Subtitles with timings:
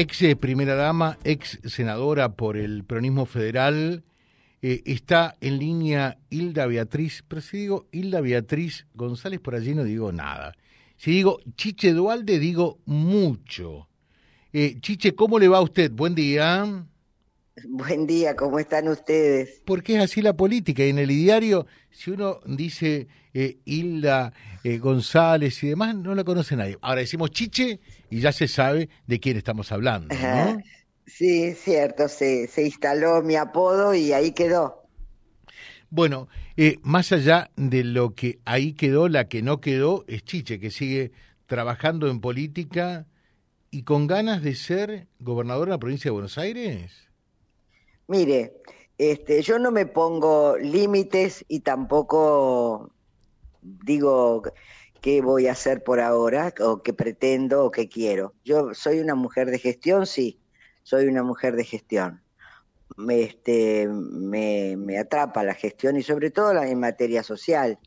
[0.00, 4.02] ex eh, primera dama, ex senadora por el peronismo federal.
[4.62, 9.84] Eh, está en línea Hilda Beatriz, pero si digo Hilda Beatriz González por allí no
[9.84, 10.54] digo nada.
[10.96, 13.88] Si digo Chiche Dualde digo mucho.
[14.54, 15.90] Eh, Chiche, ¿cómo le va a usted?
[15.92, 16.86] Buen día.
[17.68, 19.62] Buen día, ¿cómo están ustedes?
[19.64, 20.84] Porque es así la política.
[20.84, 24.32] Y en el diario, si uno dice eh, Hilda
[24.64, 26.78] eh, González y demás, no la conoce nadie.
[26.80, 30.14] Ahora decimos Chiche y ya se sabe de quién estamos hablando.
[30.14, 30.58] ¿no?
[31.06, 34.84] Sí, es cierto, se, se instaló mi apodo y ahí quedó.
[35.90, 40.60] Bueno, eh, más allá de lo que ahí quedó, la que no quedó es Chiche,
[40.60, 41.10] que sigue
[41.46, 43.08] trabajando en política
[43.72, 47.09] y con ganas de ser gobernador de la provincia de Buenos Aires.
[48.10, 48.60] Mire,
[48.98, 52.90] este, yo no me pongo límites y tampoco
[53.62, 54.42] digo
[55.00, 58.34] qué voy a hacer por ahora, o qué pretendo, o qué quiero.
[58.44, 60.40] Yo soy una mujer de gestión, sí,
[60.82, 62.20] soy una mujer de gestión.
[62.96, 67.78] Me, este, me, atrapa la gestión y sobre todo la, en materia social.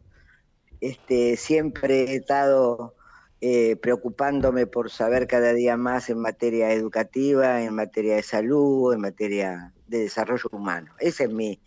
[0.80, 2.96] Este, siempre he estado
[3.42, 9.02] eh, preocupándome por saber cada día más en materia educativa, en materia de salud, en
[9.02, 10.94] materia de desarrollo humano.
[11.00, 11.60] Esa es mi,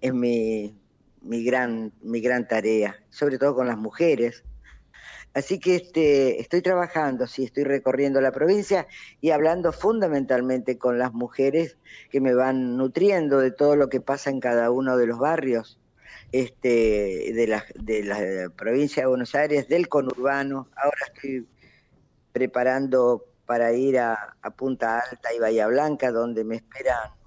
[0.00, 0.76] es mi,
[1.22, 4.44] mi, gran, mi gran tarea, sobre todo con las mujeres.
[5.34, 8.86] Así que este, estoy trabajando, sí, estoy recorriendo la provincia
[9.20, 11.76] y hablando fundamentalmente con las mujeres
[12.10, 15.78] que me van nutriendo de todo lo que pasa en cada uno de los barrios
[16.32, 20.68] este, de, la, de la provincia de Buenos Aires, del conurbano.
[20.76, 21.46] Ahora estoy
[22.32, 27.17] preparando para ir a, a Punta Alta y Bahía Blanca, donde me esperan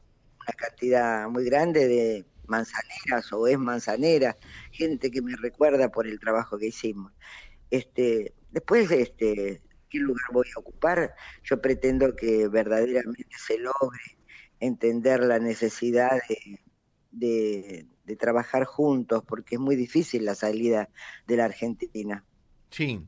[0.52, 4.38] una cantidad muy grande de manzaneras o es manzanera,
[4.72, 7.14] gente que me recuerda por el trabajo que hicimos.
[7.70, 11.14] Este, después, este, ¿qué lugar voy a ocupar?
[11.44, 14.18] Yo pretendo que verdaderamente se logre
[14.60, 16.22] entender la necesidad
[17.12, 17.88] de,
[18.20, 20.90] trabajar juntos, porque es muy difícil la salida
[21.28, 22.25] de la Argentina.
[22.70, 23.08] Sí.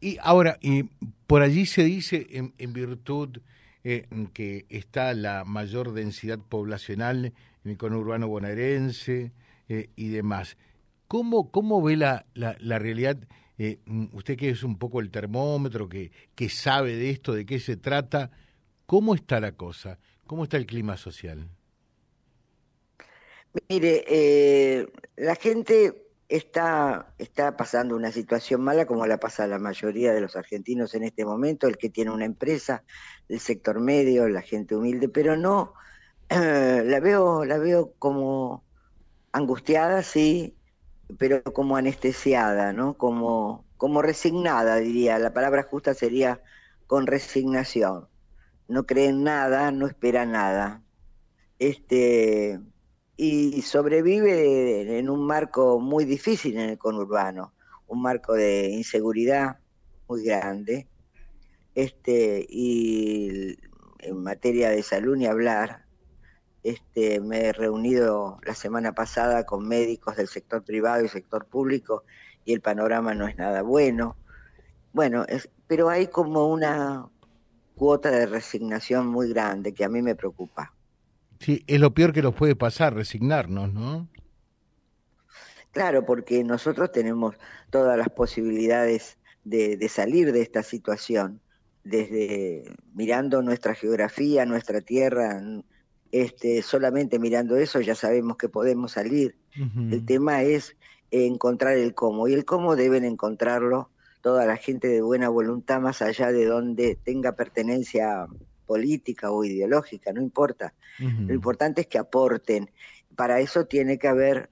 [0.00, 0.84] Y ahora, y
[1.26, 3.40] por allí se dice, en, en virtud
[3.84, 7.32] eh, que está la mayor densidad poblacional
[7.64, 9.32] en el conurbano bonaerense
[9.68, 10.56] eh, y demás.
[11.06, 13.16] ¿Cómo, cómo ve la, la, realidad?
[13.56, 13.78] Eh,
[14.12, 17.76] usted que es un poco el termómetro, que, que sabe de esto, de qué se
[17.76, 18.30] trata,
[18.84, 19.98] ¿cómo está la cosa?
[20.26, 21.48] ¿Cómo está el clima social?
[23.68, 24.86] Mire,
[25.16, 30.36] la gente está, está pasando una situación mala como la pasa la mayoría de los
[30.36, 32.84] argentinos en este momento, el que tiene una empresa,
[33.28, 35.74] el sector medio, la gente humilde, pero no,
[36.28, 38.64] la veo, la veo como
[39.32, 40.56] angustiada, sí,
[41.16, 42.94] pero como anestesiada, ¿no?
[42.94, 45.18] Como, como resignada, diría.
[45.18, 46.42] La palabra justa sería
[46.86, 48.08] con resignación.
[48.68, 50.82] No creen nada, no esperan nada.
[51.58, 52.60] Este,
[53.20, 57.52] y sobrevive en un marco muy difícil en el conurbano,
[57.88, 59.58] un marco de inseguridad
[60.06, 60.86] muy grande.
[61.74, 63.58] Este, y
[63.98, 65.84] en materia de salud ni hablar.
[66.62, 72.04] Este, me he reunido la semana pasada con médicos del sector privado y sector público
[72.44, 74.16] y el panorama no es nada bueno.
[74.92, 77.08] Bueno, es, pero hay como una
[77.74, 80.72] cuota de resignación muy grande que a mí me preocupa.
[81.40, 84.08] Sí, es lo peor que nos puede pasar, resignarnos, ¿no?
[85.72, 87.36] Claro, porque nosotros tenemos
[87.70, 91.40] todas las posibilidades de, de, salir de esta situación,
[91.84, 95.40] desde mirando nuestra geografía, nuestra tierra,
[96.10, 99.36] este, solamente mirando eso ya sabemos que podemos salir.
[99.56, 99.92] Uh -huh.
[99.92, 100.76] El tema es
[101.10, 106.02] encontrar el cómo, y el cómo deben encontrarlo toda la gente de buena voluntad, más
[106.02, 108.26] allá de donde tenga pertenencia
[108.72, 110.74] política o ideológica, no importa.
[111.00, 111.26] Uh -huh.
[111.28, 112.70] Lo importante es que aporten.
[113.16, 114.50] Para eso tiene que haber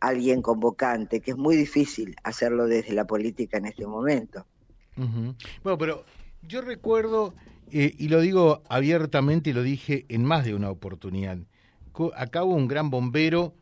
[0.00, 4.44] alguien convocante, que es muy difícil hacerlo desde la política en este momento.
[4.96, 5.34] Uh -huh.
[5.62, 6.04] Bueno, pero
[6.42, 7.34] yo recuerdo,
[7.70, 11.38] eh, y lo digo abiertamente y lo dije en más de una oportunidad,
[12.16, 13.54] acá hubo un gran bombero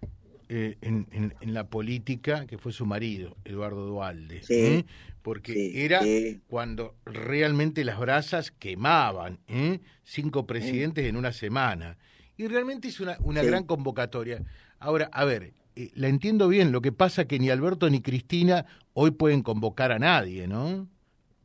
[0.55, 4.43] eh, en, en, en, la política que fue su marido, Eduardo Dualde.
[4.43, 4.55] Sí.
[4.55, 4.85] ¿eh?
[5.23, 6.41] porque Sí, era sí.
[6.47, 9.81] cuando realmente las brasas quemaban, ¿eh?
[10.05, 11.97] cinco presidentes en una semana.
[12.37, 14.43] Y realmente es una, una gran convocatoria.
[14.79, 18.67] Ahora, a ver, eh, la entiendo bien, lo que pasa que ni Alberto ni Cristina
[18.93, 20.87] hoy pueden convocar a nadie, ¿no?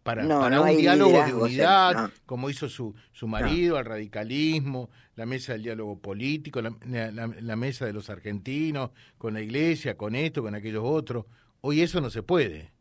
[0.08, 2.12] Para, No, para no un diálogo de unidad, no.
[2.26, 7.56] como hizo su, su marido, al radicalismo, la mesa del diálogo político, la, la- la
[7.56, 11.26] mesa de los argentinos, con la iglesia, con esto, con aquellos otros.
[11.62, 12.72] Hoy eso no se puede.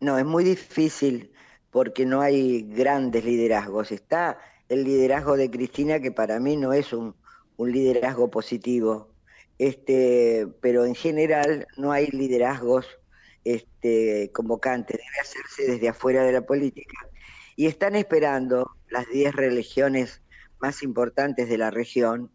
[0.00, 1.32] No, es muy difícil
[1.70, 3.92] porque no hay grandes liderazgos.
[3.92, 7.16] Está el liderazgo de Cristina, que para mí no es un,
[7.56, 9.08] un liderazgo positivo,
[9.58, 12.86] este, pero en general no hay liderazgos
[13.44, 16.96] este, convocantes, debe hacerse desde afuera de la política.
[17.56, 20.22] Y están esperando las 10 religiones
[20.60, 22.30] más importantes de la región,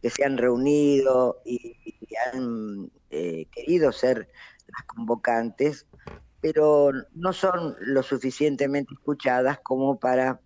[0.00, 1.76] que se han reunido y,
[2.32, 4.30] han eh, querido ser
[4.68, 5.86] las convocantes,
[6.40, 10.40] pero no son lo suficientemente escuchadas como para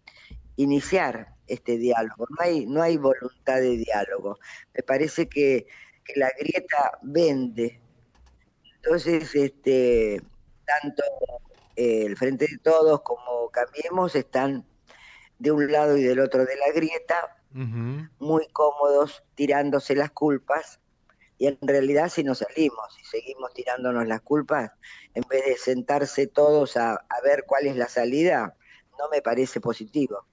[0.57, 2.27] iniciar este diálogo.
[2.31, 4.39] No hay, no hay voluntad de diálogo.
[4.75, 5.67] Me parece que
[6.17, 7.81] la grieta vende.
[8.83, 10.23] Entonces, este,
[10.67, 11.03] tanto
[11.77, 14.65] eh, el Frente de Todos como Cambiemos están
[15.39, 17.37] de un lado y del otro de la grieta,
[18.21, 20.79] muy cómodos tirándose las culpas,
[21.39, 24.71] y en realidad si nos salimos y seguimos tirándonos las culpas,
[25.15, 28.55] en vez de sentarse todos a, a ver cuál es la salida,
[28.99, 30.27] no me parece positivo.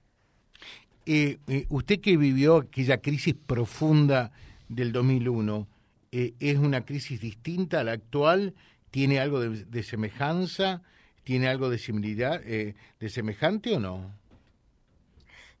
[1.06, 4.30] Eh, eh, usted que vivió aquella crisis profunda
[4.68, 5.66] del 2001,
[6.12, 8.54] eh, ¿es una crisis distinta a la actual?
[8.90, 10.82] ¿Tiene algo de, semejanza?
[11.24, 14.10] ¿Tiene algo de similaridad, de semejante o no?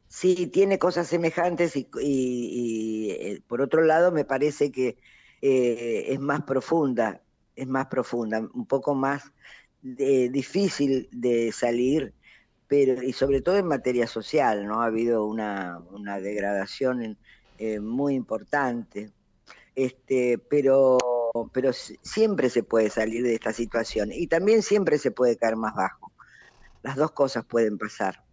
[0.08, 4.96] Sí, tiene cosas semejantes y, por otro lado me parece que
[5.42, 7.20] es más profunda,
[7.54, 9.30] es más profunda, un poco más
[9.82, 12.14] difícil de salir
[12.68, 14.82] pero y sobre todo en materia social, ¿no?
[14.82, 15.80] Ha habido una,
[16.20, 17.16] degradación
[17.58, 19.10] eh, muy importante,
[19.78, 20.98] este, pero,
[21.52, 25.72] pero siempre se puede salir de esta situación y también siempre se puede caer más
[25.76, 26.12] bajo.
[26.82, 28.24] Las dos cosas pueden pasar.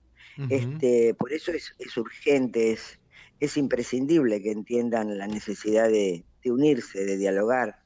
[0.49, 2.99] este, por eso es, es urgente, es,
[3.39, 7.83] es imprescindible que entiendan la necesidad de, de unirse, de dialogar.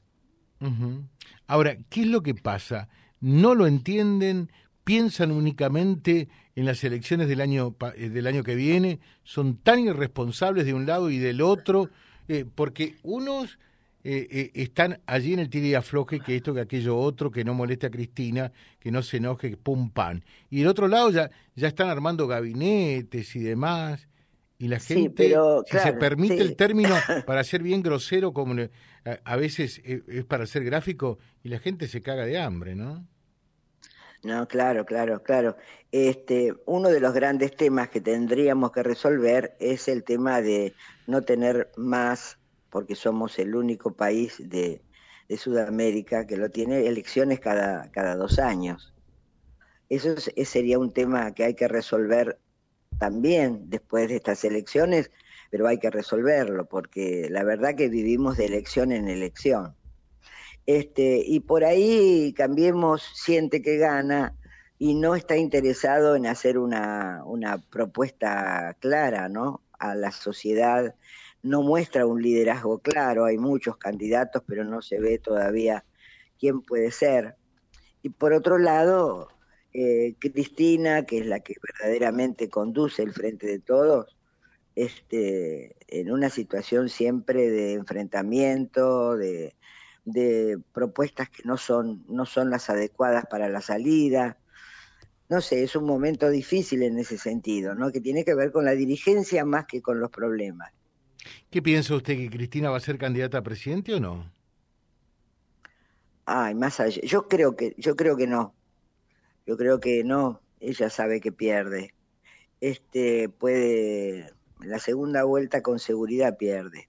[1.46, 2.88] Ahora, ¿qué es lo que pasa?
[3.20, 4.50] No lo entienden,
[4.84, 10.64] piensan únicamente en las elecciones del año, eh, del año que viene, son tan irresponsables
[10.64, 11.90] de un lado y del otro,
[12.32, 13.58] eh, porque unos
[14.04, 17.54] eh, están allí en el tira y afloje, que esto, que aquello otro, que no
[17.54, 20.24] moleste a Cristina, que no se enoje, pum, pan.
[20.48, 24.06] Y del otro lado ya, ya están armando gabinetes y demás.
[24.58, 25.34] Y la gente,
[25.66, 26.94] si se permite el término,
[27.26, 28.54] para ser bien grosero, como
[29.24, 33.04] a veces es para ser gráfico, y la gente se caga de hambre, ¿no?
[34.22, 35.56] No, claro, claro, claro.
[35.92, 40.74] Este, uno de los grandes temas que tendríamos que resolver es el tema de
[41.06, 42.38] no tener más,
[42.68, 44.82] porque somos el único país de,
[45.28, 48.92] de Sudamérica que lo tiene elecciones cada, cada dos años.
[49.88, 52.38] Eso sería un tema que hay que resolver
[52.98, 55.10] también después de estas elecciones,
[55.50, 59.74] pero hay que resolverlo, porque la verdad que vivimos de elección en elección.
[60.66, 64.36] Este, y por ahí Cambiemos siente que gana
[64.78, 69.62] y no está interesado en hacer una, una propuesta clara ¿no?
[69.78, 70.94] a la sociedad,
[71.42, 75.84] no muestra un liderazgo claro, hay muchos candidatos, pero no se ve todavía
[76.38, 77.36] quién puede ser.
[78.02, 79.28] Y por otro lado,
[79.72, 84.16] eh, Cristina, que es la que verdaderamente conduce el Frente de Todos,
[84.74, 89.54] este, en una situación siempre de enfrentamiento, de,
[90.12, 94.38] de propuestas que no son, no son las adecuadas para la salida.
[95.28, 97.92] No sé, es un momento difícil en ese sentido, ¿no?
[97.92, 100.72] Que tiene que ver con la dirigencia más que con los problemas.
[101.50, 104.30] ¿Qué piensa usted que Cristina va a ser candidata a presidente o no?
[106.24, 107.00] Ay, más allá.
[107.02, 108.54] Yo creo que, yo creo que no.
[109.46, 110.40] Yo creo que no.
[110.60, 111.94] Ella sabe que pierde.
[112.60, 116.88] Este puede, la segunda vuelta con seguridad pierde.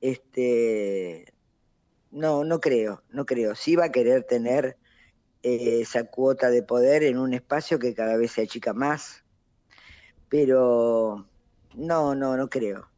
[0.00, 1.33] Este,
[2.14, 3.54] no, no creo, no creo.
[3.54, 4.76] Sí va a querer tener
[5.42, 9.24] eh, esa cuota de poder en un espacio que cada vez se achica más,
[10.28, 11.26] pero
[11.74, 12.88] no, no, no creo.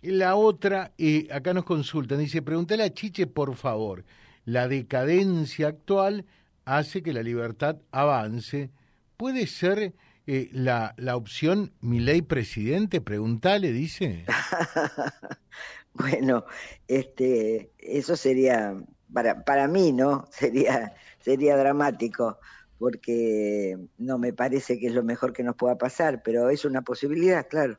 [0.00, 4.04] La otra, eh, acá nos consultan, dice, pregúntale a Chiche, por favor,
[4.44, 6.24] la decadencia actual
[6.64, 8.70] hace que la libertad avance.
[9.16, 9.92] ¿Puede ser
[10.26, 13.00] eh, la, la opción mi ley presidente?
[13.00, 14.24] Pregúntale, dice.
[16.10, 16.44] Bueno,
[16.88, 18.74] este, eso sería,
[19.12, 20.26] para, para mí, ¿no?
[20.30, 22.38] Sería, sería dramático,
[22.78, 26.80] porque no me parece que es lo mejor que nos pueda pasar, pero es una
[26.80, 27.78] posibilidad, claro.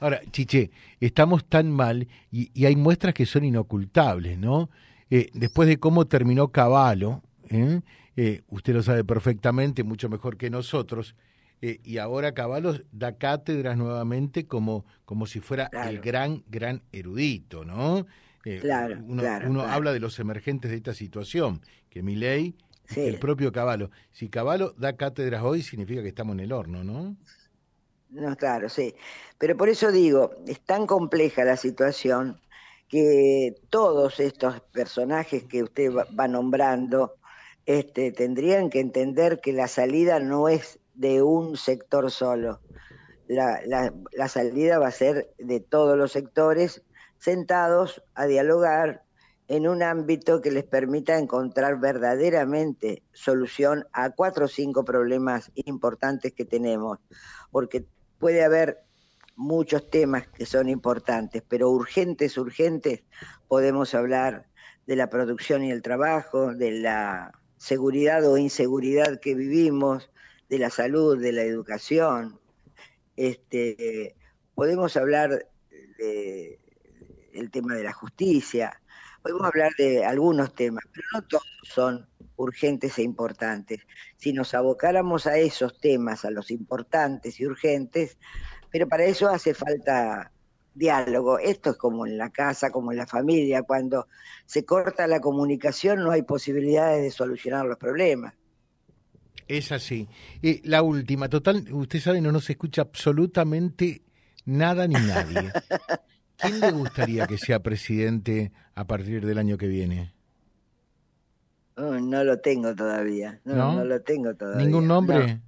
[0.00, 4.70] Ahora, Chiche, estamos tan mal y, y hay muestras que son inocultables, ¿no?
[5.10, 7.82] Eh, después de cómo terminó Caballo, ¿eh?
[8.16, 11.14] Eh, usted lo sabe perfectamente, mucho mejor que nosotros,
[11.62, 17.64] eh, y ahora Caballos da cátedras nuevamente como, como si fuera el gran, gran erudito,
[17.64, 18.04] ¿no?
[18.44, 22.56] Eh, claro, uno, uno habla de los emergentes de esta situación, que mi ley
[22.96, 23.90] El propio Caballo.
[24.10, 27.16] Si Caballo da cátedras hoy, significa que estamos en el horno, ¿no?
[28.10, 28.94] No, claro, sí.
[29.38, 32.40] Pero por eso digo, es tan compleja la situación
[32.88, 37.14] que todos estos personajes que usted va nombrando
[37.64, 42.60] este, tendrían que entender que la salida no es de un sector solo.
[43.28, 46.82] La, la, salida va a ser de todos los sectores
[47.18, 49.04] sentados a dialogar
[49.48, 56.32] en un ámbito que les permita encontrar verdaderamente solución a cuatro o cinco problemas importantes
[56.32, 56.98] que tenemos,
[57.50, 57.86] porque
[58.18, 58.84] puede haber
[59.36, 63.02] muchos temas que son importantes, pero urgentes, urgentes,
[63.48, 64.46] podemos hablar
[64.86, 70.10] de la producción y el trabajo, de la seguridad o inseguridad que vivimos,
[70.52, 72.38] de la salud, de la educación.
[73.16, 74.14] Este,
[74.54, 75.48] podemos hablar
[75.96, 76.58] del
[77.32, 78.78] el tema de la justicia,
[79.22, 82.06] podemos hablar de algunos temas, pero no todos son
[82.36, 83.80] urgentes e importantes.
[84.18, 88.18] Si nos abocáramos a esos temas, a los importantes y urgentes,
[88.70, 90.32] pero para eso hace falta
[90.74, 91.38] diálogo.
[91.38, 94.06] Esto es como en la casa, como en la familia, cuando
[94.44, 98.34] se corta la comunicación no hay posibilidades de solucionar los problemas.
[99.48, 100.08] Es así.
[100.40, 104.02] y la última, total, usted sabe, no nos escucha absolutamente
[104.44, 105.52] nada ni nadie.
[106.36, 110.12] ¿Quién le gustaría que sea presidente a partir del año que viene?
[111.76, 113.40] Oh, no lo tengo todavía.
[113.44, 114.64] No, no, lo tengo todavía.
[114.64, 115.40] ¿Ningún nombre?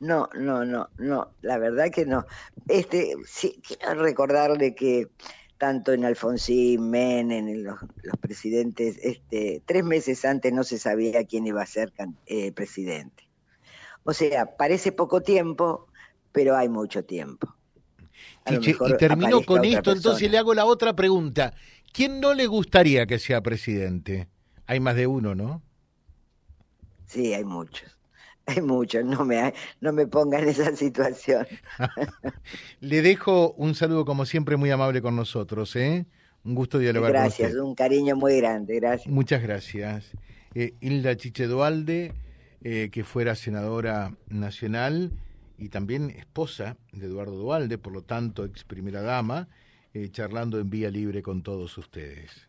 [0.00, 2.26] No, no, no, no, la verdad que no.
[2.68, 5.08] Este, sí, quiero recordarle que
[5.64, 7.78] tanto en Alfonsín, Menem, en los,
[8.20, 11.90] presidentes, este, tres meses antes no se sabía quién iba a ser
[12.26, 13.26] eh, presidente.
[14.02, 15.86] O sea, parece poco tiempo,
[16.32, 17.56] pero hay mucho tiempo.
[18.46, 21.54] y termino con esto, entonces le hago la otra pregunta.
[21.94, 24.28] ¿Quién no le gustaría que sea presidente?
[24.66, 25.62] Hay más de uno, ¿no?
[27.06, 27.96] Sí, hay muchos.
[28.46, 31.46] Hay muchos, no me, no me ponga en esa situación.
[32.80, 36.06] Le dejo un saludo como siempre muy amable con nosotros, ¿eh?
[36.44, 37.68] Un gusto dialogar gracias, con usted.
[37.68, 39.12] un cariño muy grande, gracias.
[39.12, 40.12] Muchas gracias.
[40.54, 42.12] Eh, Hilda Chiche Dualde,
[42.62, 45.12] eh, que fuera senadora nacional
[45.58, 49.48] y también esposa de Eduardo Dualde, por lo tanto ex primera dama,
[49.94, 52.48] eh, charlando en vía libre con todos ustedes